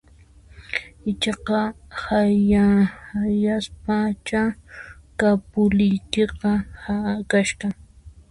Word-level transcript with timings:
Ichaqa 1.09 1.59
hayapaschá 2.03 4.41
kapuliykiqa 5.19 6.51
kashan 7.31 7.73